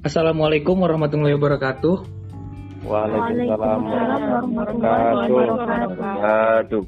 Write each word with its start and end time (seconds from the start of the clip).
Assalamualaikum 0.00 0.80
warahmatullahi 0.80 1.36
wabarakatuh. 1.36 1.94
Waalaikumsalam 2.88 3.80
warahmatullahi 3.84 5.28
wabarakatuh. 5.28 6.82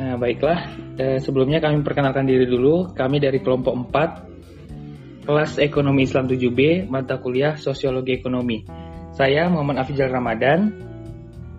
Nah, 0.00 0.16
baiklah. 0.16 0.72
Eh, 0.96 1.20
sebelumnya 1.20 1.60
kami 1.60 1.84
perkenalkan 1.84 2.24
diri 2.24 2.48
dulu. 2.48 2.96
Kami 2.96 3.20
dari 3.20 3.44
kelompok 3.44 3.92
4 3.92 5.28
kelas 5.28 5.60
Ekonomi 5.60 6.08
Islam 6.08 6.32
7B, 6.32 6.88
mata 6.88 7.20
kuliah 7.20 7.60
Sosiologi 7.60 8.16
Ekonomi. 8.16 8.64
Saya 9.12 9.52
Muhammad 9.52 9.84
Afijal 9.84 10.08
Ramadan. 10.08 10.72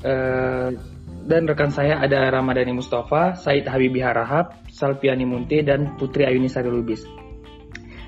Eh, 0.02 0.70
dan 1.30 1.46
rekan 1.46 1.70
saya 1.70 2.02
ada 2.02 2.26
Ramadhani 2.34 2.74
Mustafa, 2.74 3.38
Said 3.38 3.70
Habibi 3.70 4.02
Harahap, 4.02 4.66
Salpiani 4.74 5.30
Munte, 5.30 5.62
dan 5.62 5.94
Putri 5.94 6.26
Ayuni 6.26 6.50
Sari 6.50 6.74
Lubis. 6.74 7.06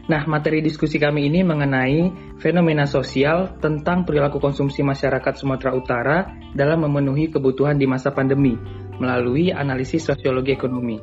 Nah, 0.10 0.26
materi 0.26 0.66
diskusi 0.66 0.98
kami 0.98 1.30
ini 1.30 1.46
mengenai 1.46 2.10
fenomena 2.42 2.90
sosial 2.90 3.62
tentang 3.62 4.10
perilaku 4.10 4.42
konsumsi 4.42 4.82
masyarakat 4.82 5.38
Sumatera 5.38 5.78
Utara 5.78 6.34
dalam 6.58 6.82
memenuhi 6.90 7.30
kebutuhan 7.30 7.78
di 7.78 7.86
masa 7.86 8.10
pandemi 8.10 8.58
melalui 8.98 9.54
analisis 9.54 10.10
sosiologi 10.10 10.58
ekonomi. 10.58 10.98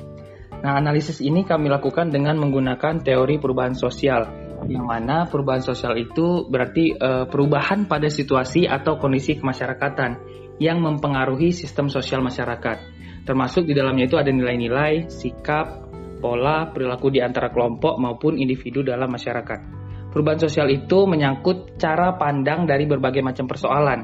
Nah, 0.59 0.75
analisis 0.75 1.23
ini 1.23 1.47
kami 1.47 1.71
lakukan 1.71 2.11
dengan 2.11 2.35
menggunakan 2.43 2.99
teori 3.07 3.39
perubahan 3.39 3.79
sosial, 3.79 4.27
yang 4.67 4.83
mana 4.83 5.31
perubahan 5.31 5.63
sosial 5.63 5.95
itu 5.95 6.51
berarti 6.51 6.99
uh, 6.99 7.31
perubahan 7.31 7.87
pada 7.87 8.11
situasi 8.11 8.67
atau 8.67 8.99
kondisi 8.99 9.39
kemasyarakatan 9.39 10.19
yang 10.59 10.83
mempengaruhi 10.83 11.55
sistem 11.55 11.87
sosial 11.87 12.27
masyarakat. 12.27 12.97
Termasuk 13.23 13.71
di 13.71 13.75
dalamnya 13.75 14.11
itu 14.11 14.19
ada 14.19 14.35
nilai-nilai, 14.35 15.11
sikap, 15.11 15.86
pola 16.19 16.71
perilaku 16.73 17.13
di 17.13 17.21
antara 17.21 17.53
kelompok 17.53 18.01
maupun 18.01 18.37
individu 18.41 18.83
dalam 18.83 19.09
masyarakat. 19.13 19.61
Perubahan 20.11 20.41
sosial 20.41 20.73
itu 20.73 21.05
menyangkut 21.05 21.77
cara 21.77 22.17
pandang 22.17 22.65
dari 22.65 22.89
berbagai 22.89 23.21
macam 23.21 23.45
persoalan 23.45 24.01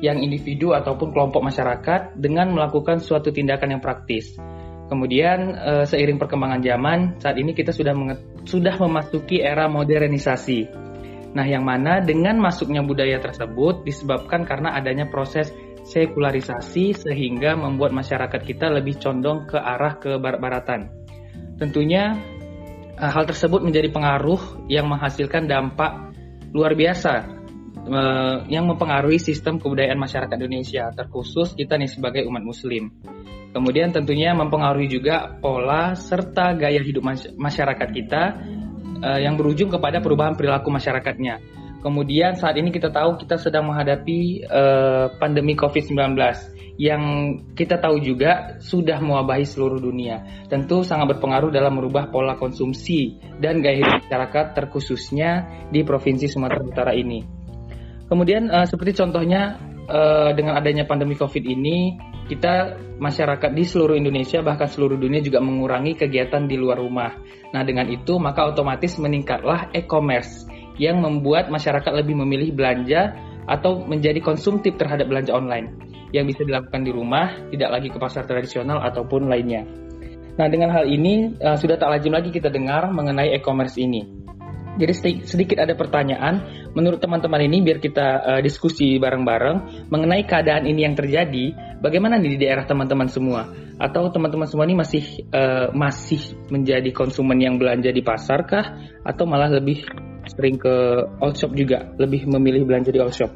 yang 0.00 0.16
individu 0.16 0.72
ataupun 0.72 1.12
kelompok 1.12 1.44
masyarakat 1.44 2.16
dengan 2.16 2.56
melakukan 2.56 3.04
suatu 3.04 3.28
tindakan 3.28 3.76
yang 3.76 3.82
praktis. 3.84 4.40
Kemudian 4.88 5.54
eh, 5.54 5.84
seiring 5.86 6.18
perkembangan 6.18 6.60
zaman, 6.64 6.98
saat 7.20 7.36
ini 7.36 7.54
kita 7.54 7.70
sudah 7.70 7.94
sudah 8.42 8.74
memasuki 8.80 9.38
era 9.38 9.68
modernisasi. 9.70 10.90
Nah, 11.30 11.46
yang 11.46 11.62
mana 11.62 12.02
dengan 12.02 12.42
masuknya 12.42 12.82
budaya 12.82 13.22
tersebut 13.22 13.86
disebabkan 13.86 14.42
karena 14.42 14.74
adanya 14.74 15.06
proses 15.06 15.54
sekularisasi 15.86 17.06
sehingga 17.06 17.54
membuat 17.54 17.94
masyarakat 17.94 18.40
kita 18.42 18.66
lebih 18.66 18.98
condong 18.98 19.46
ke 19.46 19.56
arah 19.56 19.94
ke 20.02 20.18
barat-baratan. 20.18 20.99
Tentunya 21.60 22.16
uh, 22.96 23.10
hal 23.12 23.28
tersebut 23.28 23.60
menjadi 23.60 23.92
pengaruh 23.92 24.64
yang 24.72 24.88
menghasilkan 24.88 25.44
dampak 25.44 26.16
luar 26.56 26.72
biasa 26.72 27.28
uh, 27.84 28.48
yang 28.48 28.64
mempengaruhi 28.64 29.20
sistem 29.20 29.60
kebudayaan 29.60 30.00
masyarakat 30.00 30.40
Indonesia, 30.40 30.88
terkhusus 30.96 31.52
kita 31.52 31.76
nih 31.76 31.92
sebagai 31.92 32.24
umat 32.24 32.40
Muslim. 32.40 32.88
Kemudian 33.52 33.92
tentunya 33.92 34.32
mempengaruhi 34.32 34.88
juga 34.88 35.36
pola 35.36 35.92
serta 35.92 36.56
gaya 36.56 36.80
hidup 36.80 37.04
masyarakat 37.36 37.88
kita 37.92 38.22
uh, 39.04 39.20
yang 39.20 39.36
berujung 39.36 39.68
kepada 39.68 40.00
perubahan 40.00 40.40
perilaku 40.40 40.72
masyarakatnya. 40.72 41.60
Kemudian 41.84 42.40
saat 42.40 42.56
ini 42.56 42.72
kita 42.72 42.92
tahu 42.92 43.16
kita 43.16 43.40
sedang 43.40 43.72
menghadapi 43.72 44.44
pandemi 45.16 45.56
COVID-19 45.56 46.12
yang 46.76 47.02
kita 47.56 47.80
tahu 47.80 47.98
juga 47.98 48.60
sudah 48.62 49.00
mewabahi 49.02 49.46
seluruh 49.48 49.80
dunia. 49.82 50.46
Tentu 50.46 50.86
sangat 50.86 51.16
berpengaruh 51.16 51.50
dalam 51.50 51.78
merubah 51.80 52.12
pola 52.12 52.36
konsumsi 52.36 53.18
dan 53.42 53.64
gaya 53.64 53.82
hidup 53.82 54.06
masyarakat 54.06 54.46
terkhususnya 54.54 55.30
di 55.72 55.82
Provinsi 55.82 56.30
Sumatera 56.30 56.62
Utara 56.62 56.92
ini. 56.94 57.22
Kemudian 58.10 58.50
uh, 58.50 58.66
seperti 58.66 58.98
contohnya 58.98 59.54
uh, 59.86 60.30
dengan 60.34 60.58
adanya 60.58 60.82
pandemi 60.86 61.14
Covid 61.14 61.46
ini, 61.46 61.94
kita 62.26 62.78
masyarakat 62.98 63.50
di 63.54 63.64
seluruh 63.66 63.98
Indonesia 63.98 64.38
bahkan 64.42 64.70
seluruh 64.70 64.98
dunia 64.98 65.18
juga 65.22 65.42
mengurangi 65.42 65.98
kegiatan 65.98 66.46
di 66.46 66.54
luar 66.58 66.78
rumah. 66.78 67.14
Nah, 67.50 67.62
dengan 67.66 67.90
itu 67.90 68.18
maka 68.22 68.46
otomatis 68.46 68.98
meningkatlah 68.98 69.74
e-commerce 69.74 70.46
yang 70.80 71.02
membuat 71.02 71.52
masyarakat 71.52 71.92
lebih 71.92 72.16
memilih 72.24 72.56
belanja 72.56 73.14
atau 73.50 73.82
menjadi 73.82 74.22
konsumtif 74.22 74.78
terhadap 74.78 75.10
belanja 75.10 75.34
online 75.34 75.74
yang 76.14 76.26
bisa 76.30 76.46
dilakukan 76.46 76.86
di 76.86 76.94
rumah, 76.94 77.50
tidak 77.50 77.70
lagi 77.74 77.88
ke 77.90 77.98
pasar 77.98 78.22
tradisional 78.26 78.78
ataupun 78.86 79.26
lainnya. 79.26 79.66
Nah, 80.38 80.46
dengan 80.46 80.70
hal 80.70 80.86
ini 80.86 81.34
uh, 81.42 81.58
sudah 81.58 81.74
tak 81.74 81.90
lazim 81.90 82.14
lagi 82.14 82.30
kita 82.30 82.48
dengar 82.48 82.88
mengenai 82.94 83.34
e-commerce 83.34 83.74
ini. 83.76 84.22
Jadi 84.78 85.26
sedikit 85.26 85.58
ada 85.60 85.74
pertanyaan, 85.74 86.46
menurut 86.72 87.02
teman-teman 87.02 87.42
ini 87.42 87.60
biar 87.60 87.82
kita 87.82 88.06
uh, 88.22 88.40
diskusi 88.40 88.96
bareng-bareng 88.96 89.90
mengenai 89.90 90.24
keadaan 90.24 90.64
ini 90.64 90.86
yang 90.86 90.94
terjadi, 90.94 91.52
bagaimana 91.82 92.16
nih 92.16 92.38
di 92.38 92.46
daerah 92.46 92.64
teman-teman 92.64 93.10
semua? 93.10 93.50
Atau 93.76 94.08
teman-teman 94.08 94.46
semua 94.46 94.64
ini 94.64 94.78
masih 94.78 95.26
uh, 95.34 95.74
masih 95.74 96.38
menjadi 96.48 96.88
konsumen 96.94 97.36
yang 97.42 97.58
belanja 97.60 97.90
di 97.90 98.00
pasar 98.00 98.46
kah? 98.46 98.78
Atau 99.04 99.26
malah 99.28 99.52
lebih 99.52 99.84
sering 100.30 100.56
ke 100.56 100.74
all 101.18 101.34
shop 101.34 101.52
juga, 101.58 101.90
lebih 101.98 102.30
memilih 102.30 102.62
belanja 102.64 102.94
di 102.94 103.00
all 103.02 103.10
shop? 103.10 103.30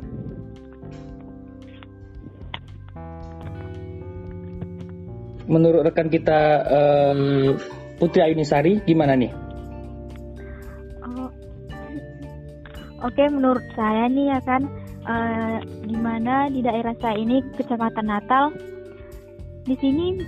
menurut 5.45 5.85
rekan 5.85 6.09
kita 6.09 6.41
um, 6.67 7.55
Putri 8.01 8.25
Ayunisari 8.25 8.81
gimana 8.85 9.15
nih? 9.15 9.33
Oh, 11.05 11.31
Oke, 13.05 13.25
menurut 13.29 13.65
saya 13.77 14.09
nih 14.09 14.35
ya 14.35 14.41
kan, 14.43 14.63
uh, 15.05 15.59
gimana 15.85 16.49
di 16.51 16.65
daerah 16.65 16.97
saya 16.99 17.17
ini 17.21 17.45
Kecamatan 17.55 18.07
Natal, 18.09 18.45
di 19.69 19.77
sini 19.79 20.21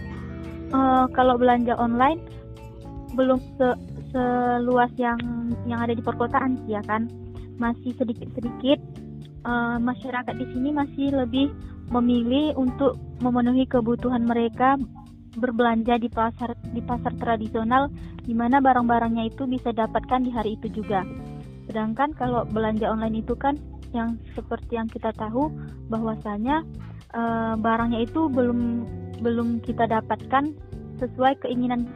uh, 0.71 1.09
kalau 1.16 1.41
belanja 1.41 1.75
online 1.76 2.21
belum 3.16 3.41
se 3.56 3.69
seluas 4.12 4.93
yang 4.99 5.19
yang 5.67 5.81
ada 5.83 5.94
di 5.94 6.03
perkotaan 6.03 6.61
sih 6.65 6.77
ya 6.77 6.83
kan, 6.84 7.09
masih 7.56 7.94
sedikit-sedikit 7.97 8.78
uh, 9.47 9.78
masyarakat 9.81 10.34
di 10.37 10.47
sini 10.53 10.71
masih 10.75 11.15
lebih 11.15 11.50
memilih 11.91 12.59
untuk 12.59 12.99
memenuhi 13.22 13.65
kebutuhan 13.71 14.27
mereka 14.27 14.75
berbelanja 15.37 16.00
di 16.00 16.09
pasar 16.11 16.56
di 16.72 16.81
pasar 16.83 17.12
tradisional 17.21 17.93
di 18.25 18.34
mana 18.34 18.59
barang-barangnya 18.59 19.31
itu 19.31 19.47
bisa 19.47 19.71
dapatkan 19.71 20.25
di 20.27 20.31
hari 20.33 20.59
itu 20.59 20.83
juga. 20.83 21.06
Sedangkan 21.71 22.17
kalau 22.17 22.43
belanja 22.49 22.91
online 22.91 23.23
itu 23.23 23.37
kan 23.38 23.55
yang 23.94 24.19
seperti 24.34 24.81
yang 24.81 24.91
kita 24.91 25.15
tahu 25.15 25.53
bahwasanya 25.87 26.67
e, 27.15 27.23
barangnya 27.61 28.03
itu 28.03 28.27
belum 28.27 28.83
belum 29.23 29.62
kita 29.62 29.87
dapatkan 29.87 30.53
sesuai 30.99 31.38
keinginan 31.44 31.87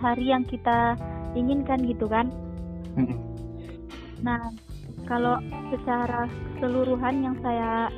hari 0.00 0.32
yang 0.32 0.46
kita 0.48 0.96
inginkan 1.34 1.82
gitu 1.86 2.06
kan. 2.10 2.28
Nah, 4.20 4.52
kalau 5.08 5.40
secara 5.72 6.28
keseluruhan 6.60 7.24
yang 7.24 7.36
saya 7.40 7.88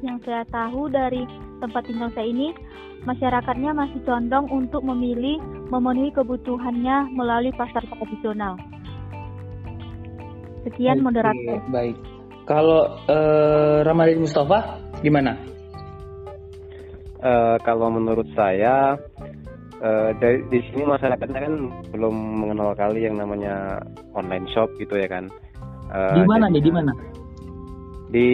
yang 0.00 0.16
saya 0.24 0.40
tahu 0.48 0.88
dari 0.88 1.28
tempat 1.60 1.84
tinggal 1.84 2.08
saya 2.16 2.24
ini 2.24 2.56
masyarakatnya 3.04 3.76
masih 3.76 4.00
condong 4.08 4.48
untuk 4.48 4.80
memilih 4.80 5.36
memenuhi 5.68 6.08
kebutuhannya 6.16 7.12
melalui 7.12 7.52
pasar 7.56 7.84
tradisional. 7.84 8.56
Sekian 10.64 11.04
moderator. 11.04 11.60
Baik. 11.68 11.96
Kalau 12.48 12.98
uh, 13.08 13.84
Ramadhan 13.84 14.24
Mustafa 14.24 14.80
gimana? 15.04 15.36
Uh, 17.20 17.60
kalau 17.68 17.92
menurut 17.92 18.26
saya 18.32 18.96
uh, 19.80 20.10
dari 20.20 20.44
di 20.48 20.58
sini 20.70 20.84
masyarakatnya 20.86 21.40
kan 21.40 21.54
belum 21.92 22.14
mengenal 22.44 22.76
kali 22.76 23.04
yang 23.04 23.16
namanya 23.18 23.80
online 24.14 24.46
shop 24.52 24.70
gitu 24.78 24.96
ya 24.96 25.08
kan. 25.08 25.28
Uh, 25.90 26.16
di 26.16 26.24
mana 26.28 26.46
nih? 26.52 26.62
Di 26.62 26.72
mana? 26.72 26.92
Di 28.10 28.28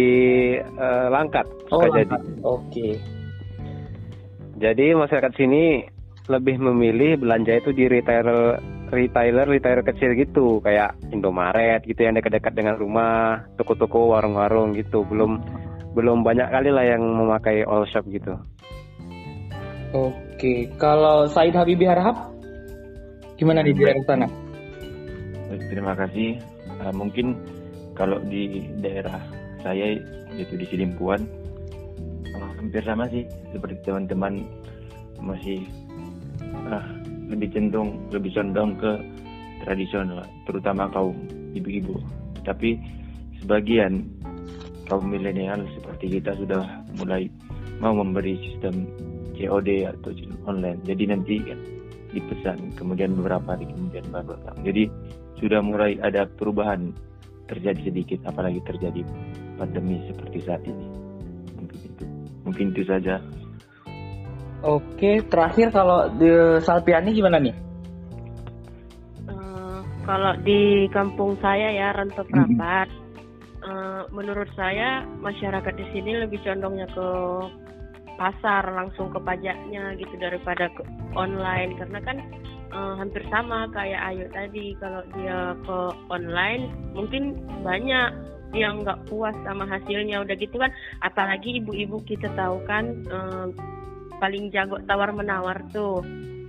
uh, 0.77 1.07
Langkat. 1.09 1.47
Oh, 1.73 1.81
Langkat. 1.83 2.21
Oke. 2.43 2.61
Okay. 2.71 2.93
Jadi 4.57 4.97
masyarakat 4.97 5.33
sini 5.37 5.85
lebih 6.27 6.59
memilih 6.59 7.21
belanja 7.21 7.61
itu 7.61 7.71
di 7.77 7.87
retailer 7.87 8.59
retailer 8.91 9.47
retailer 9.47 9.83
kecil 9.85 10.15
gitu 10.15 10.59
kayak 10.63 10.97
Indomaret 11.11 11.85
gitu 11.87 12.07
yang 12.07 12.19
dekat-dekat 12.19 12.55
dengan 12.55 12.79
rumah, 12.79 13.47
toko-toko, 13.61 14.17
warung-warung 14.17 14.75
gitu. 14.75 15.05
Belum 15.07 15.39
belum 15.93 16.25
banyak 16.25 16.49
kali 16.53 16.71
lah 16.73 16.85
yang 16.85 17.03
memakai 17.05 17.65
all 17.65 17.85
shop 17.89 18.05
gitu. 18.09 18.37
Oke, 19.95 20.71
kalau 20.81 21.29
Said 21.31 21.55
Habibi 21.55 21.87
Harahap 21.87 22.33
gimana 23.39 23.63
di 23.63 23.77
daerah 23.77 24.03
sana? 24.09 24.27
Terima 25.71 25.95
kasih. 25.95 26.41
Uh, 26.83 26.93
mungkin 26.93 27.37
kalau 27.95 28.19
di 28.27 28.67
daerah 28.83 29.23
saya 29.63 29.97
yaitu 30.35 30.59
di 30.59 30.67
Silimpuan 30.69 31.23
hampir 32.67 32.83
sama 32.83 33.07
sih 33.15 33.23
seperti 33.55 33.79
teman-teman 33.87 34.43
masih 35.23 35.63
ah, 36.67 36.83
lebih 37.31 37.47
cenderung 37.55 37.95
lebih 38.11 38.35
condong 38.35 38.75
ke 38.75 38.91
tradisional 39.63 40.27
terutama 40.51 40.91
kaum 40.91 41.15
ibu-ibu 41.55 41.95
tapi 42.43 42.75
sebagian 43.39 44.03
kaum 44.91 45.07
milenial 45.07 45.63
seperti 45.79 46.19
kita 46.19 46.35
sudah 46.35 46.67
mulai 46.99 47.31
mau 47.79 47.95
memberi 47.95 48.35
sistem 48.35 48.83
COD 49.37 49.85
atau 49.87 50.11
online. 50.49 50.81
Jadi 50.83 51.05
nanti 51.09 51.35
kan 51.45 51.61
dipesan, 52.17 52.59
kemudian 52.81 53.13
beberapa 53.13 53.53
hari 53.53 53.69
kemudian 53.69 54.09
baru 54.09 54.41
datang. 54.41 54.59
Jadi 54.65 54.89
sudah 55.37 55.61
mulai 55.61 56.01
ada 56.01 56.25
perubahan 56.25 56.97
terjadi 57.47 57.93
sedikit, 57.93 58.25
apalagi 58.27 58.59
terjadi 58.65 59.05
pandemi 59.61 60.01
seperti 60.09 60.39
saat 60.43 60.63
ini. 60.65 60.87
Mungkin 61.61 61.79
itu, 61.85 62.05
mungkin 62.43 62.67
itu 62.73 62.83
saja. 62.89 63.21
Oke, 64.65 65.23
terakhir 65.29 65.71
kalau 65.71 66.09
di 66.17 66.27
Salpiani 66.65 67.13
gimana 67.13 67.37
nih? 67.39 67.55
Uh, 69.29 69.79
kalau 70.09 70.33
di 70.43 70.89
kampung 70.91 71.37
saya 71.39 71.71
ya 71.71 71.93
Rantau 71.93 72.25
Prapat, 72.25 72.89
uh, 73.63 74.03
menurut 74.11 74.49
saya 74.57 75.05
masyarakat 75.21 75.75
di 75.77 75.87
sini 75.93 76.25
lebih 76.25 76.41
condongnya 76.43 76.89
ke 76.91 77.09
pasar 78.17 78.65
langsung 78.73 79.13
ke 79.13 79.21
pajaknya 79.21 79.95
gitu 80.01 80.15
daripada 80.17 80.73
ke 80.73 80.83
online. 81.15 81.77
Karena 81.77 82.01
kan 82.03 82.17
uh, 82.73 82.95
hampir 82.99 83.23
sama 83.29 83.69
kayak 83.73 84.01
Ayu 84.13 84.27
tadi. 84.33 84.75
Kalau 84.81 85.05
dia 85.17 85.55
ke 85.63 85.79
online 86.09 86.73
mungkin 86.97 87.39
banyak 87.63 88.11
yang 88.57 88.83
nggak 88.83 89.05
puas 89.07 89.37
sama 89.45 89.69
hasilnya. 89.69 90.25
Udah 90.25 90.37
gitu 90.37 90.57
kan 90.57 90.73
apalagi 91.05 91.61
ibu-ibu 91.61 92.01
kita 92.05 92.33
tahu 92.35 92.65
kan 92.65 93.05
uh, 93.13 93.47
paling 94.19 94.49
jago 94.51 94.81
tawar 94.89 95.13
menawar 95.13 95.61
tuh. 95.71 96.01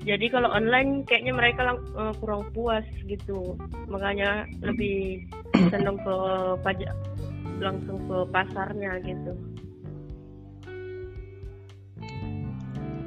Jadi 0.08 0.32
kalau 0.32 0.48
online 0.56 1.04
kayaknya 1.04 1.36
mereka 1.36 1.76
uh, 2.00 2.16
kurang 2.24 2.48
puas 2.56 2.88
gitu. 3.04 3.60
Makanya 3.92 4.48
lebih 4.64 5.28
cenderung 5.68 6.00
ke 6.00 6.16
pajak 6.64 6.96
langsung 7.60 7.98
ke 8.06 8.18
pasarnya 8.30 9.02
gitu 9.02 9.57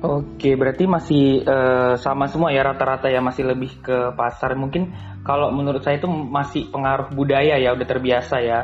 Oke, 0.00 0.56
berarti 0.56 0.88
masih 0.88 1.44
uh, 1.44 1.92
sama 2.00 2.24
semua 2.24 2.48
ya 2.48 2.64
rata-rata 2.64 3.12
ya 3.12 3.20
masih 3.20 3.52
lebih 3.52 3.84
ke 3.84 4.16
pasar. 4.16 4.56
Mungkin 4.56 4.96
kalau 5.20 5.52
menurut 5.52 5.84
saya 5.84 6.00
itu 6.00 6.08
masih 6.08 6.72
pengaruh 6.72 7.12
budaya 7.12 7.60
ya 7.60 7.76
udah 7.76 7.84
terbiasa 7.84 8.40
ya. 8.40 8.60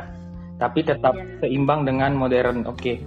Tapi 0.57 0.81
tetap 0.81 1.13
ya. 1.13 1.45
seimbang 1.45 1.85
dengan 1.85 2.17
modern. 2.17 2.65
Oke. 2.65 3.05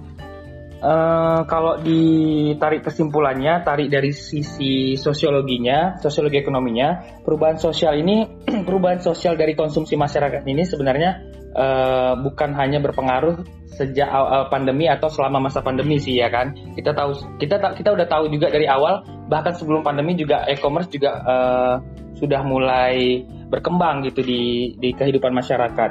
Uh, 0.80 1.42
kalau 1.50 1.82
ditarik 1.82 2.86
kesimpulannya, 2.86 3.66
tarik 3.66 3.90
dari 3.90 4.14
sisi 4.14 4.94
sosiologinya, 4.94 5.98
sosiologi 5.98 6.40
ekonominya, 6.40 7.20
perubahan 7.26 7.58
sosial 7.58 7.98
ini, 7.98 8.24
perubahan 8.66 9.02
sosial 9.02 9.34
dari 9.34 9.58
konsumsi 9.58 9.98
masyarakat 9.98 10.46
ini 10.46 10.62
sebenarnya 10.62 11.10
uh, 11.54 12.14
bukan 12.20 12.54
hanya 12.54 12.78
berpengaruh 12.82 13.42
sejak 13.70 14.10
uh, 14.10 14.46
pandemi 14.52 14.90
atau 14.90 15.08
selama 15.08 15.48
masa 15.48 15.64
pandemi 15.64 15.96
sih 15.96 16.18
ya 16.18 16.28
kan? 16.28 16.52
Kita 16.76 16.92
tahu 16.92 17.38
kita 17.40 17.56
kita 17.78 17.90
udah 17.96 18.06
tahu 18.06 18.28
juga 18.28 18.52
dari 18.52 18.66
awal 18.68 19.02
bahkan 19.30 19.54
sebelum 19.54 19.80
pandemi 19.86 20.18
juga 20.18 20.44
e-commerce 20.50 20.90
juga 20.90 21.10
uh, 21.22 21.74
sudah 22.18 22.42
mulai 22.44 23.24
berkembang 23.48 24.04
gitu 24.06 24.20
di 24.20 24.74
di 24.76 24.90
kehidupan 24.92 25.32
masyarakat. 25.32 25.90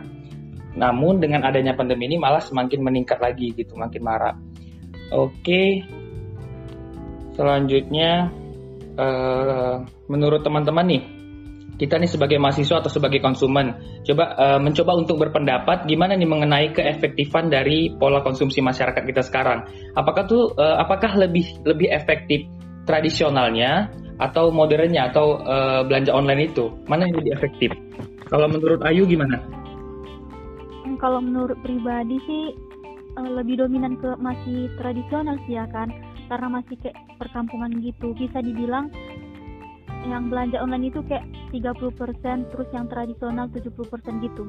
Namun 0.78 1.20
dengan 1.20 1.44
adanya 1.44 1.74
pandemi 1.74 2.08
ini 2.08 2.22
malah 2.22 2.40
semakin 2.40 2.80
meningkat 2.86 3.18
lagi 3.20 3.52
gitu 3.58 3.76
makin 3.76 4.06
marak. 4.06 4.36
Oke. 5.10 5.84
Selanjutnya 7.34 8.28
uh, 9.00 9.82
menurut 10.12 10.44
teman-teman 10.44 10.86
nih 10.86 11.04
kita 11.80 11.96
nih 11.96 12.12
sebagai 12.12 12.36
mahasiswa 12.38 12.84
atau 12.84 12.92
sebagai 12.92 13.24
konsumen 13.24 13.72
coba 14.04 14.36
uh, 14.36 14.60
mencoba 14.60 14.92
untuk 15.00 15.16
berpendapat 15.16 15.88
gimana 15.88 16.20
nih 16.20 16.28
mengenai 16.28 16.76
keefektifan 16.76 17.48
dari 17.48 17.96
pola 17.96 18.20
konsumsi 18.20 18.60
masyarakat 18.60 19.00
kita 19.00 19.24
sekarang. 19.24 19.64
Apakah 19.96 20.28
tuh 20.28 20.52
uh, 20.60 20.76
apakah 20.84 21.16
lebih 21.16 21.48
lebih 21.64 21.88
efektif 21.88 22.44
tradisionalnya 22.84 23.88
atau 24.20 24.52
modernnya 24.52 25.08
atau 25.08 25.40
uh, 25.40 25.88
belanja 25.88 26.12
online 26.12 26.52
itu? 26.52 26.68
Mana 26.92 27.08
yang 27.08 27.24
lebih 27.24 27.32
efektif? 27.40 27.72
Kalau 28.28 28.52
menurut 28.52 28.84
Ayu 28.84 29.08
gimana? 29.08 29.40
Hmm, 30.84 31.00
kalau 31.00 31.24
menurut 31.24 31.56
pribadi 31.64 32.20
sih 32.28 32.44
lebih 33.20 33.60
dominan 33.60 34.00
ke 34.00 34.16
masih 34.22 34.72
tradisional 34.80 35.36
sih 35.44 35.60
ya 35.60 35.68
kan 35.72 35.92
karena 36.30 36.62
masih 36.62 36.78
kayak 36.80 36.96
perkampungan 37.18 37.74
gitu 37.82 38.14
bisa 38.16 38.40
dibilang 38.40 38.88
yang 40.08 40.32
belanja 40.32 40.62
online 40.64 40.88
itu 40.88 41.04
kayak 41.08 41.26
30% 41.52 42.52
terus 42.54 42.70
yang 42.72 42.86
tradisional 42.88 43.52
70% 43.52 44.24
gitu 44.24 44.44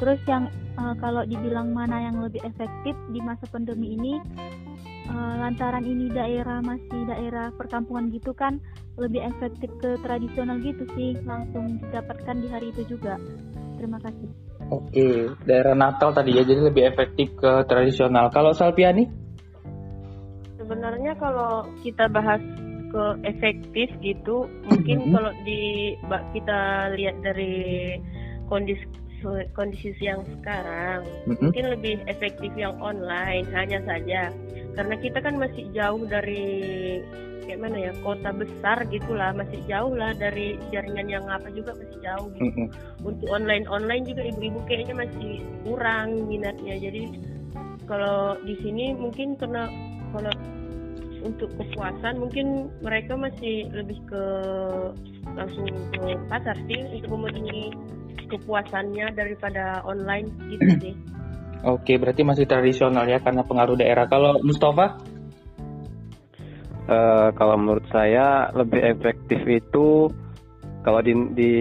terus 0.00 0.20
yang 0.24 0.48
uh, 0.80 0.96
kalau 0.96 1.26
dibilang 1.28 1.76
mana 1.76 2.08
yang 2.08 2.22
lebih 2.24 2.40
efektif 2.46 2.96
di 3.12 3.20
masa 3.20 3.44
pandemi 3.52 3.98
ini 3.98 4.16
uh, 5.12 5.34
lantaran 5.44 5.84
ini 5.84 6.08
daerah 6.08 6.64
masih 6.64 7.04
daerah 7.04 7.52
perkampungan 7.52 8.08
gitu 8.14 8.32
kan 8.32 8.62
lebih 8.96 9.20
efektif 9.20 9.68
ke 9.82 10.00
tradisional 10.00 10.56
gitu 10.62 10.88
sih 10.96 11.18
langsung 11.26 11.76
didapatkan 11.84 12.36
di 12.38 12.48
hari 12.48 12.72
itu 12.72 12.96
juga 12.96 13.20
terima 13.76 14.00
kasih 14.00 14.30
Oke, 14.70 15.34
daerah 15.50 15.74
Natal 15.74 16.14
tadi 16.14 16.38
ya, 16.38 16.46
jadi 16.46 16.70
lebih 16.70 16.94
efektif 16.94 17.34
ke 17.34 17.66
tradisional. 17.66 18.30
Kalau 18.30 18.54
Salpiani? 18.54 19.02
Sebenarnya 20.62 21.18
kalau 21.18 21.66
kita 21.82 22.06
bahas 22.06 22.38
ke 22.90 23.04
efektif 23.26 23.88
gitu 24.02 24.50
mungkin 24.66 24.98
mm 24.98 25.04
-hmm. 25.06 25.14
kalau 25.14 25.32
di 25.46 25.62
kita 26.34 26.60
lihat 26.98 27.16
dari 27.22 27.96
kondisi 28.50 28.86
kondisi 29.54 29.94
yang 30.02 30.26
sekarang 30.38 31.06
mm 31.06 31.32
-hmm. 31.32 31.42
mungkin 31.48 31.64
lebih 31.70 31.96
efektif 32.10 32.50
yang 32.58 32.74
online 32.82 33.46
hanya 33.54 33.78
saja 33.86 34.34
karena 34.74 34.94
kita 34.98 35.18
kan 35.22 35.38
masih 35.38 35.66
jauh 35.74 36.02
dari 36.06 36.58
kayak 37.50 37.66
mana 37.66 37.90
ya 37.90 37.92
kota 38.06 38.30
besar 38.30 38.78
gitulah 38.94 39.34
masih 39.34 39.58
jauh 39.66 39.90
lah 39.90 40.14
dari 40.14 40.54
jaringan 40.70 41.10
yang 41.10 41.26
apa 41.26 41.50
juga 41.50 41.74
masih 41.74 41.98
jauh 41.98 42.30
gitu. 42.38 42.46
Mm 42.46 42.52
-hmm. 42.54 42.68
Untuk 43.02 43.26
online 43.26 43.66
online 43.66 44.06
juga 44.06 44.22
ibu-ibu 44.22 44.62
kayaknya 44.70 44.94
masih 45.02 45.42
kurang 45.66 46.30
minatnya 46.30 46.78
jadi 46.78 47.10
kalau 47.90 48.38
di 48.46 48.54
sini 48.62 48.94
mungkin 48.94 49.34
karena 49.34 49.66
kalau 50.14 50.30
untuk 51.20 51.52
kepuasan 51.56 52.20
mungkin 52.20 52.72
mereka 52.80 53.16
masih 53.16 53.68
lebih 53.72 53.98
ke 54.08 54.24
langsung 55.36 55.68
ke 55.92 56.16
pasar 56.28 56.56
sih 56.66 56.80
untuk 56.96 57.20
memenuhi 57.20 57.72
kepuasannya 58.30 59.12
daripada 59.12 59.82
online 59.84 60.30
gitu 60.48 60.68
sih. 60.80 60.94
Oke, 61.60 62.00
berarti 62.00 62.24
masih 62.24 62.48
tradisional 62.48 63.04
ya 63.04 63.20
karena 63.20 63.44
pengaruh 63.44 63.76
daerah. 63.76 64.08
Kalau 64.08 64.40
Mustafa? 64.40 64.96
Uh, 66.90 67.30
kalau 67.38 67.54
menurut 67.54 67.86
saya 67.92 68.50
lebih 68.50 68.82
efektif 68.82 69.38
itu 69.46 70.10
kalau 70.82 70.98
di, 71.04 71.12
di 71.38 71.54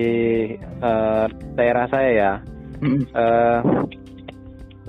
uh, 0.81 1.29
daerah 1.53 1.85
saya 1.85 2.09
ya 2.09 2.33
uh, 3.13 3.59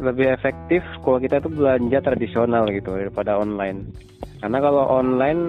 lebih 0.00 0.32
efektif 0.32 0.80
kalau 1.04 1.20
kita 1.20 1.44
itu 1.44 1.50
belanja 1.52 1.98
tradisional 2.00 2.64
gitu 2.72 2.96
daripada 2.96 3.36
online. 3.36 3.92
Karena 4.40 4.58
kalau 4.58 4.84
online 4.88 5.42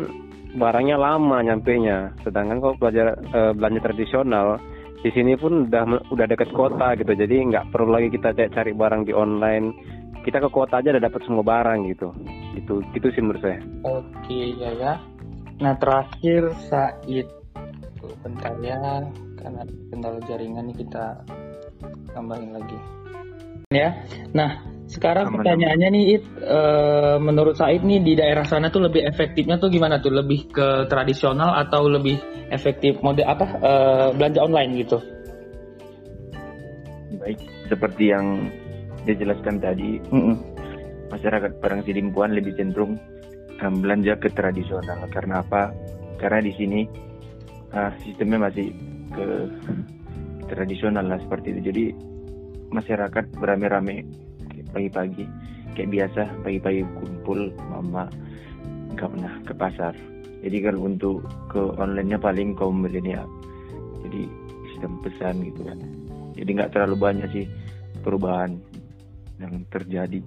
barangnya 0.51 0.99
lama 0.99 1.39
nyampe 1.39 1.71
nya, 1.79 2.11
sedangkan 2.27 2.59
kalau 2.59 2.75
belajar 2.75 3.15
e, 3.15 3.55
belanja 3.55 3.79
tradisional 3.87 4.59
di 5.01 5.09
sini 5.15 5.33
pun 5.39 5.71
udah 5.71 6.11
udah 6.11 6.25
dekat 6.27 6.51
kota 6.51 6.93
gitu, 6.99 7.15
jadi 7.15 7.47
nggak 7.49 7.71
perlu 7.71 7.95
lagi 7.95 8.11
kita 8.13 8.35
cari 8.35 8.75
barang 8.75 9.07
di 9.07 9.15
online. 9.15 9.73
Kita 10.21 10.37
ke 10.37 10.53
kota 10.53 10.77
aja 10.77 10.93
udah 10.93 11.01
dapat 11.01 11.21
semua 11.25 11.41
barang 11.41 11.89
gitu. 11.89 12.13
Itu 12.53 12.85
itu 12.93 13.07
sih 13.09 13.25
menurut 13.25 13.41
saya. 13.41 13.57
Oke 13.81 14.53
ya 14.53 14.69
ya. 14.77 14.93
Nah 15.57 15.73
terakhir 15.81 16.53
Said, 16.69 17.25
bentar 18.21 18.53
ya, 18.61 19.01
karena 19.41 19.65
kendala 19.89 20.21
jaringan 20.29 20.69
nih 20.69 20.85
kita 20.85 21.25
tambahin 22.13 22.53
lagi. 22.53 22.77
Ya, 23.73 23.97
nah 24.35 24.61
sekarang 24.91 25.31
pertanyaannya 25.31 25.89
nih, 25.95 26.03
It, 26.19 26.23
uh, 26.43 27.15
menurut 27.15 27.55
Said 27.55 27.81
nih 27.87 28.03
di 28.03 28.13
daerah 28.19 28.43
sana 28.43 28.67
tuh 28.67 28.83
lebih 28.83 29.07
efektifnya 29.07 29.55
tuh 29.55 29.71
gimana 29.71 30.03
tuh? 30.03 30.11
Lebih 30.11 30.51
ke 30.51 30.67
tradisional 30.91 31.55
atau 31.55 31.87
lebih 31.87 32.19
efektif 32.51 32.99
mode 32.99 33.23
apa 33.23 33.45
uh, 33.63 34.07
belanja 34.11 34.43
online 34.43 34.71
gitu? 34.83 34.99
Baik, 37.23 37.39
seperti 37.71 38.11
yang 38.11 38.51
dijelaskan 39.07 39.63
tadi, 39.63 40.03
mm 40.11 40.21
-mm. 40.21 40.35
masyarakat 41.09 41.51
Parang 41.63 41.81
Sidimpuan 41.87 42.35
lebih 42.35 42.59
cenderung 42.59 42.99
um, 43.63 43.75
belanja 43.79 44.19
ke 44.19 44.27
tradisional. 44.35 45.07
Karena 45.07 45.39
apa? 45.39 45.71
Karena 46.19 46.43
di 46.43 46.51
sini 46.59 46.83
uh, 47.71 47.91
sistemnya 48.03 48.51
masih 48.51 48.67
ke 49.15 49.27
tradisional 50.51 51.07
lah 51.07 51.19
seperti 51.23 51.55
itu. 51.55 51.61
Jadi 51.71 51.85
masyarakat 52.71 53.39
beramai-ramai 53.39 54.03
pagi-pagi 54.71 55.25
kayak 55.75 55.91
biasa 55.91 56.21
pagi-pagi 56.43 56.81
kumpul 56.99 57.51
mama 57.71 58.07
nggak 58.95 59.07
pernah 59.07 59.33
ke 59.47 59.53
pasar 59.55 59.93
jadi 60.41 60.57
kalau 60.67 60.89
untuk 60.89 61.23
ke 61.47 61.61
online-nya 61.79 62.17
paling 62.17 62.57
kaum 62.57 62.83
milenial 62.83 63.29
jadi 64.03 64.27
sistem 64.73 64.99
pesan 65.05 65.35
gitu 65.47 65.61
kan 65.63 65.79
jadi 66.35 66.49
nggak 66.57 66.71
terlalu 66.73 66.95
banyak 66.97 67.27
sih 67.31 67.45
perubahan 68.01 68.57
yang 69.41 69.65
terjadi. 69.73 70.21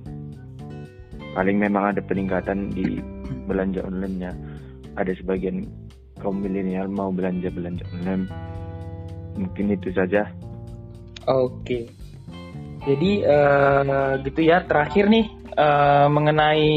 Paling 1.34 1.58
memang 1.58 1.94
ada 1.94 2.00
peningkatan 2.02 2.70
di 2.70 2.98
belanja 3.46 3.82
online-nya. 3.86 4.30
Ada 4.94 5.18
sebagian 5.18 5.66
kaum 6.22 6.38
milenial 6.42 6.86
mau 6.86 7.10
belanja 7.10 7.50
belanja 7.50 7.82
online. 7.90 8.30
Mungkin 9.34 9.74
itu 9.74 9.90
saja. 9.90 10.30
Oke. 11.26 11.90
Jadi 12.84 13.24
uh, 13.24 14.20
gitu 14.20 14.40
ya. 14.44 14.60
Terakhir 14.68 15.08
nih 15.08 15.24
uh, 15.56 16.06
mengenai 16.12 16.68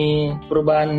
perubahan 0.48 0.92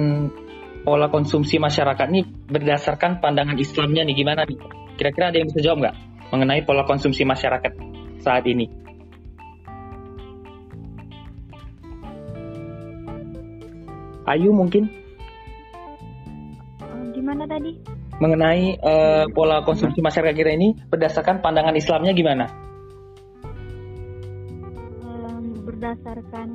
pola 0.84 1.08
konsumsi 1.08 1.56
masyarakat 1.56 2.06
nih 2.08 2.24
berdasarkan 2.48 3.20
pandangan 3.20 3.56
Islamnya 3.56 4.04
nih 4.04 4.16
gimana 4.16 4.44
nih? 4.44 4.60
Kira-kira 5.00 5.32
ada 5.32 5.36
yang 5.40 5.48
bisa 5.48 5.60
jawab 5.64 5.78
nggak 5.84 5.96
mengenai 6.28 6.60
pola 6.68 6.84
konsumsi 6.84 7.24
masyarakat 7.24 7.72
saat 8.20 8.44
ini? 8.44 8.68
Ayu 14.28 14.52
mungkin? 14.52 14.92
Oh, 16.84 17.00
gimana 17.16 17.48
tadi? 17.48 17.72
Mengenai 18.20 18.76
uh, 18.76 19.24
pola 19.32 19.64
konsumsi 19.64 20.04
masyarakat 20.04 20.36
kita 20.36 20.52
ini 20.52 20.76
berdasarkan 20.92 21.40
pandangan 21.40 21.72
Islamnya 21.72 22.12
gimana? 22.12 22.67
Berdasarkan 25.78 26.49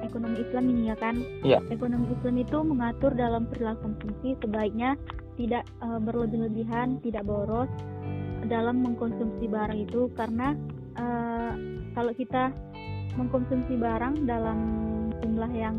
ekonomi 0.00 0.40
Islam 0.40 0.64
ini 0.72 0.82
ya 0.88 0.96
kan? 0.96 1.20
Ya. 1.44 1.60
Ekonomi 1.68 2.08
Islam 2.08 2.40
itu 2.40 2.58
mengatur 2.64 3.12
dalam 3.12 3.44
perilaku 3.52 3.92
konsumsi 3.92 4.32
sebaiknya 4.40 4.96
tidak 5.36 5.68
uh, 5.84 6.00
berlebih-lebihan, 6.00 6.96
tidak 7.04 7.28
boros 7.28 7.68
dalam 8.48 8.80
mengkonsumsi 8.80 9.44
barang 9.44 9.76
itu 9.76 10.08
karena 10.16 10.56
uh, 10.96 11.52
kalau 11.92 12.16
kita 12.16 12.50
mengkonsumsi 13.20 13.76
barang 13.76 14.24
dalam 14.24 14.58
jumlah 15.20 15.52
yang 15.52 15.76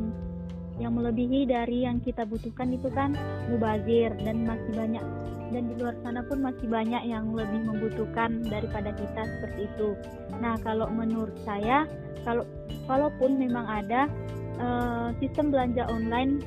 yang 0.81 0.97
melebihi 0.97 1.45
dari 1.45 1.85
yang 1.85 2.01
kita 2.01 2.25
butuhkan 2.25 2.73
itu 2.73 2.89
kan 2.89 3.13
mubazir 3.49 4.09
dan 4.25 4.41
masih 4.47 4.73
banyak. 4.73 5.05
Dan 5.53 5.69
di 5.69 5.73
luar 5.77 5.93
sana 6.01 6.25
pun 6.25 6.41
masih 6.41 6.65
banyak 6.65 7.03
yang 7.05 7.29
lebih 7.29 7.61
membutuhkan 7.61 8.41
daripada 8.49 8.89
kita 8.97 9.21
seperti 9.21 9.69
itu. 9.69 9.93
Nah, 10.41 10.57
kalau 10.65 10.89
menurut 10.89 11.37
saya 11.45 11.85
kalau 12.25 12.41
walaupun 12.89 13.37
memang 13.37 13.69
ada 13.69 14.09
uh, 14.57 15.13
sistem 15.21 15.53
belanja 15.53 15.85
online 15.93 16.41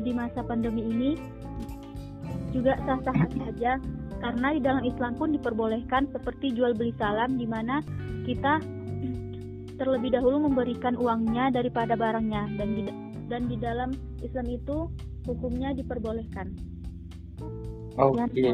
di 0.00 0.16
masa 0.16 0.40
pandemi 0.40 0.86
ini 0.88 1.10
juga 2.56 2.80
sah-sah 2.88 3.28
saja. 3.36 3.76
Karena 4.16 4.56
di 4.56 4.60
dalam 4.64 4.80
Islam 4.80 5.12
pun 5.20 5.28
diperbolehkan 5.36 6.08
seperti 6.08 6.56
jual 6.56 6.72
beli 6.72 6.96
salam 6.96 7.36
di 7.36 7.44
mana 7.44 7.84
kita 8.24 8.64
terlebih 9.76 10.16
dahulu 10.16 10.48
memberikan 10.48 10.96
uangnya 10.96 11.52
daripada 11.52 11.92
barangnya. 12.00 12.48
Dan 12.56 12.68
dan 13.26 13.50
di 13.50 13.56
dalam 13.58 13.92
Islam 14.22 14.46
itu 14.50 14.90
hukumnya 15.26 15.74
diperbolehkan. 15.74 16.54
Oke. 17.96 18.28
Okay. 18.28 18.52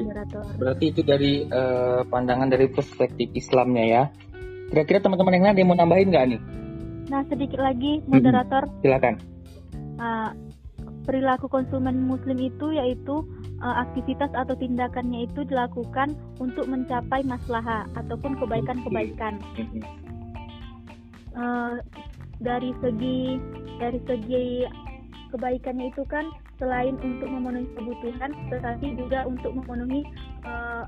Berarti 0.57 0.85
itu 0.95 1.00
dari 1.02 1.43
uh, 1.50 2.07
pandangan 2.07 2.49
dari 2.49 2.71
perspektif 2.71 3.35
Islamnya 3.35 3.85
ya. 3.85 4.02
Kira-kira 4.71 5.02
teman-teman 5.02 5.35
yang 5.37 5.45
lain 5.45 5.52
ada 5.52 5.61
yang 5.61 5.71
mau 5.71 5.79
nambahin 5.79 6.09
nggak 6.14 6.26
nih? 6.33 6.41
Nah 7.11 7.21
sedikit 7.29 7.61
lagi 7.61 8.00
moderator. 8.07 8.71
Hmm, 8.71 8.81
silakan. 8.81 9.14
Uh, 9.99 10.31
perilaku 11.02 11.50
konsumen 11.50 12.07
Muslim 12.07 12.38
itu 12.38 12.73
yaitu 12.73 13.26
uh, 13.61 13.76
aktivitas 13.83 14.31
atau 14.33 14.55
tindakannya 14.55 15.26
itu 15.26 15.43
dilakukan 15.43 16.14
untuk 16.38 16.71
mencapai 16.71 17.26
maslahah 17.26 17.85
ataupun 17.99 18.38
kebaikan-kebaikan. 18.38 19.43
Uh, 21.35 21.83
dari 22.42 22.70
segi 22.82 23.38
dari 23.78 23.99
segi 24.06 24.66
kebaikannya 25.32 25.88
itu 25.88 26.04
kan 26.06 26.28
selain 26.61 26.94
untuk 27.00 27.26
memenuhi 27.26 27.66
kebutuhan 27.75 28.30
tetapi 28.52 28.87
juga 29.00 29.25
untuk 29.26 29.50
memenuhi 29.56 30.04
uh, 30.44 30.84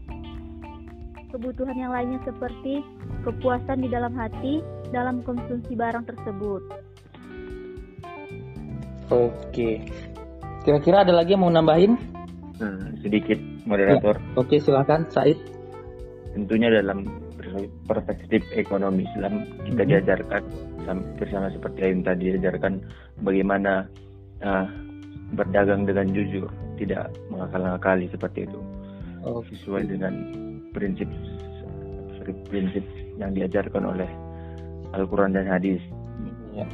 kebutuhan 1.35 1.75
yang 1.75 1.91
lainnya 1.91 2.21
seperti 2.23 2.85
kepuasan 3.27 3.83
di 3.83 3.89
dalam 3.91 4.15
hati 4.15 4.63
dalam 4.95 5.25
konsumsi 5.27 5.75
barang 5.75 6.07
tersebut. 6.07 6.63
Oke. 9.11 9.83
Kira-kira 10.63 11.03
ada 11.03 11.13
lagi 11.13 11.35
yang 11.35 11.43
mau 11.43 11.53
nambahin? 11.53 11.99
Hmm, 12.57 13.03
sedikit 13.03 13.37
moderator. 13.67 14.17
Ya. 14.17 14.39
Oke, 14.39 14.57
silakan 14.63 15.11
Said. 15.11 15.37
Tentunya 16.33 16.71
dalam 16.71 17.05
perspektif 17.89 18.43
ekonomi 18.55 19.07
Islam 19.15 19.47
kita 19.67 19.83
hmm. 19.83 19.91
diajarkan 19.91 20.43
bersama 21.17 21.49
seperti 21.49 21.81
yang 21.81 22.05
tadi 22.05 22.25
diajarkan 22.37 22.73
bagaimana 23.25 23.89
uh, 24.45 24.67
berdagang 25.35 25.89
dengan 25.89 26.07
jujur, 26.13 26.47
tidak 26.79 27.11
mengakal-akali 27.33 28.07
seperti 28.13 28.47
itu. 28.47 28.61
Oh. 29.25 29.41
Sesuai 29.49 29.89
dengan 29.89 30.13
prinsip 30.77 31.09
prinsip 32.49 32.85
yang 33.21 33.37
diajarkan 33.37 33.85
oleh 33.85 34.09
Al-Quran 34.97 35.37
dan 35.37 35.45
Hadis. 35.45 35.81
Ya. 36.57 36.65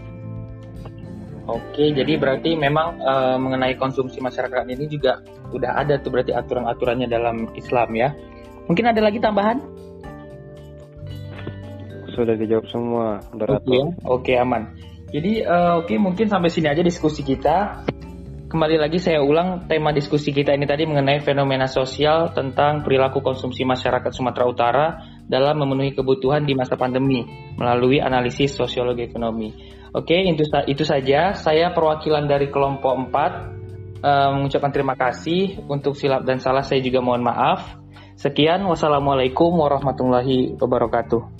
Oke, 1.51 1.91
jadi 1.91 2.15
berarti 2.15 2.55
memang 2.55 3.03
uh, 3.03 3.35
mengenai 3.35 3.75
konsumsi 3.75 4.23
masyarakat 4.23 4.71
ini 4.71 4.87
juga 4.87 5.19
udah 5.51 5.83
ada 5.83 5.99
tuh 5.99 6.15
berarti 6.15 6.31
aturan-aturannya 6.31 7.11
dalam 7.11 7.51
Islam 7.59 7.91
ya. 7.99 8.15
Mungkin 8.71 8.87
ada 8.87 9.03
lagi 9.03 9.19
tambahan? 9.19 9.59
Sudah 12.21 12.37
dijawab 12.37 12.67
semua. 12.69 13.07
Oke, 13.33 13.57
okay, 13.57 13.81
okay, 14.05 14.35
aman. 14.37 14.77
Jadi 15.11 15.43
uh, 15.43 15.83
oke 15.83 15.91
okay, 15.91 15.99
mungkin 15.99 16.31
sampai 16.31 16.53
sini 16.53 16.71
aja 16.71 16.85
diskusi 16.85 17.25
kita. 17.25 17.83
Kembali 18.51 18.83
lagi 18.83 18.99
saya 18.99 19.23
ulang 19.23 19.71
tema 19.71 19.95
diskusi 19.95 20.35
kita 20.35 20.51
ini 20.51 20.67
tadi 20.67 20.83
mengenai 20.83 21.23
fenomena 21.23 21.71
sosial 21.71 22.35
tentang 22.35 22.83
perilaku 22.83 23.23
konsumsi 23.23 23.63
masyarakat 23.63 24.11
Sumatera 24.11 24.45
Utara 24.51 24.87
dalam 25.23 25.55
memenuhi 25.63 25.95
kebutuhan 25.95 26.43
di 26.43 26.59
masa 26.59 26.75
pandemi 26.75 27.23
melalui 27.55 28.03
analisis 28.03 28.59
sosiologi 28.59 29.07
ekonomi. 29.07 29.55
Oke, 29.95 30.19
itu 30.27 30.43
itu 30.67 30.83
saja. 30.83 31.31
Saya 31.39 31.71
perwakilan 31.71 32.27
dari 32.27 32.51
kelompok 32.51 32.91
4 33.07 33.15
uh, 33.15 33.27
eh, 34.03 34.31
mengucapkan 34.35 34.75
terima 34.75 34.99
kasih 34.99 35.63
untuk 35.71 35.95
silap 35.95 36.27
dan 36.27 36.43
salah 36.43 36.67
saya 36.67 36.83
juga 36.83 36.99
mohon 36.99 37.23
maaf. 37.23 37.79
Sekian, 38.19 38.67
wassalamualaikum 38.67 39.55
warahmatullahi 39.63 40.59
wabarakatuh. 40.59 41.40